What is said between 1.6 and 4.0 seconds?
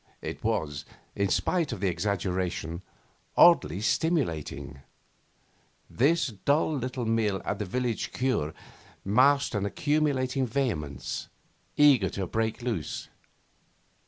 of the exaggeration, oddly